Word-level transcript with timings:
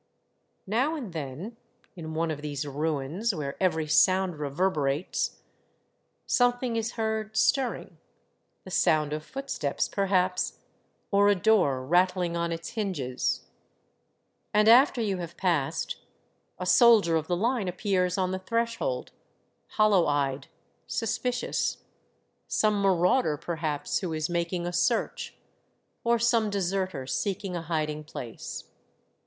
Now 0.65 0.95
and 0.95 1.13
then, 1.13 1.57
in 1.95 2.15
one 2.15 2.31
of 2.31 2.41
these 2.41 2.65
ruins 2.65 3.35
where 3.35 3.55
every 3.61 3.85
sound 3.87 4.39
reverberates, 4.39 5.41
something 6.25 6.75
is 6.75 6.93
heard 6.93 7.37
stirring, 7.37 7.99
the 8.63 8.71
sound 8.71 9.13
of 9.13 9.23
footsteps 9.23 9.87
perhaps, 9.87 10.57
or 11.11 11.29
a 11.29 11.35
door 11.35 11.87
rattHng 11.87 12.35
on 12.35 12.51
At 12.51 12.51
the 12.51 12.51
Outposts, 12.51 12.51
95 12.51 12.51
its 12.61 12.69
hinges; 12.69 13.41
and 14.55 14.67
after 14.67 15.01
you 15.01 15.17
have 15.17 15.37
passed, 15.37 15.97
a 16.57 16.65
soldier 16.65 17.15
of 17.15 17.27
the 17.27 17.37
line 17.37 17.67
appears 17.67 18.17
on 18.17 18.31
the 18.31 18.39
threshold, 18.39 19.11
hollow 19.67 20.07
eyed, 20.07 20.47
suspicious,— 20.87 21.77
some 22.47 22.81
marauder 22.81 23.37
perhaps, 23.37 23.99
who 23.99 24.13
is 24.13 24.31
mak 24.31 24.51
ing 24.51 24.65
a 24.65 24.73
search, 24.73 25.35
or 26.03 26.17
some 26.17 26.49
deserter 26.49 27.05
seeking 27.05 27.55
a 27.55 27.61
hiding 27.61 28.03
place. 28.03 28.63